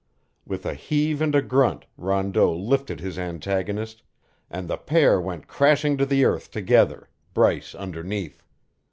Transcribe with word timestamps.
With 0.47 0.65
a 0.65 0.73
heave 0.73 1.21
and 1.21 1.35
a 1.35 1.43
grunt 1.43 1.85
Rondeau 1.95 2.51
lifted 2.55 2.99
his 3.01 3.19
antagonist, 3.19 4.01
and 4.49 4.67
the 4.67 4.75
pair 4.77 5.21
went 5.21 5.47
crashing 5.47 5.95
to 5.97 6.07
the 6.07 6.25
earth 6.25 6.49
together, 6.49 7.07
Bryce 7.35 7.75
underneath. 7.75 8.41